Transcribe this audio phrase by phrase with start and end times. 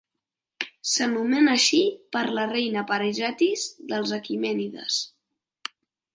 [0.91, 1.81] S'anomena així
[2.17, 4.99] per la reina Parisatis dels aquemènides.